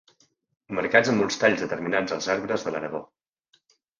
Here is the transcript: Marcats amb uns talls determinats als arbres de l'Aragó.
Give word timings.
Marcats 0.77 1.11
amb 1.11 1.25
uns 1.25 1.37
talls 1.43 1.61
determinats 1.65 2.15
als 2.17 2.29
arbres 2.37 2.65
de 2.69 2.75
l'Aragó. 2.77 3.05